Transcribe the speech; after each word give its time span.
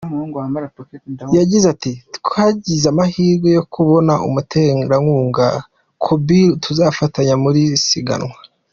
Yagize 1.37 1.65
ati 1.73 1.91
“Twagize 2.17 2.85
amahirwe 2.93 3.47
yo 3.57 3.63
kubona 3.73 4.13
umuterankunga, 4.27 5.47
Kobil 6.03 6.47
tuzafatanya 6.63 7.35
muri 7.43 7.59
iri 7.67 7.79
siganwa. 7.87 8.35